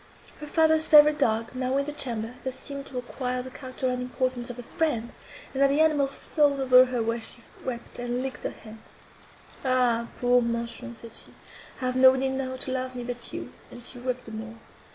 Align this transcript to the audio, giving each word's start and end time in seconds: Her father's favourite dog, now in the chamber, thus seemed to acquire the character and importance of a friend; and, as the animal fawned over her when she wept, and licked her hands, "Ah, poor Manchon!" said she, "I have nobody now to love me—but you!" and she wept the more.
Her 0.39 0.47
father's 0.47 0.87
favourite 0.87 1.19
dog, 1.19 1.53
now 1.53 1.77
in 1.77 1.85
the 1.85 1.93
chamber, 1.93 2.33
thus 2.43 2.59
seemed 2.59 2.87
to 2.87 2.97
acquire 2.97 3.43
the 3.43 3.51
character 3.51 3.87
and 3.87 4.01
importance 4.01 4.49
of 4.49 4.57
a 4.57 4.63
friend; 4.63 5.11
and, 5.53 5.61
as 5.61 5.69
the 5.69 5.79
animal 5.79 6.07
fawned 6.07 6.59
over 6.59 6.85
her 6.85 7.03
when 7.03 7.19
she 7.21 7.43
wept, 7.63 7.99
and 7.99 8.23
licked 8.23 8.43
her 8.43 8.49
hands, 8.49 9.03
"Ah, 9.63 10.07
poor 10.19 10.41
Manchon!" 10.41 10.95
said 10.95 11.13
she, 11.13 11.33
"I 11.81 11.85
have 11.85 11.95
nobody 11.95 12.29
now 12.29 12.55
to 12.55 12.71
love 12.71 12.95
me—but 12.95 13.31
you!" 13.31 13.53
and 13.69 13.79
she 13.79 13.99
wept 13.99 14.25
the 14.25 14.31
more. 14.31 14.55